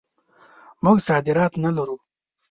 [0.83, 1.97] موږ صادرات نه لرو.